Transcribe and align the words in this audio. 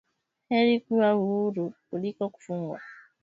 Heri 0.49 0.79
kuwa 0.79 1.11
huuru 1.11 1.73
kuliko 1.89 2.29
kufungwa 2.29 2.81